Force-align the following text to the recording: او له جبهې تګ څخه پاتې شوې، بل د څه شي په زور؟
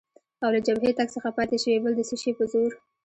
او 0.43 0.49
له 0.55 0.59
جبهې 0.67 0.91
تګ 0.99 1.07
څخه 1.15 1.29
پاتې 1.37 1.57
شوې، 1.63 1.77
بل 1.83 1.93
د 1.95 2.01
څه 2.09 2.15
شي 2.21 2.31
په 2.37 2.43
زور؟ 2.51 2.71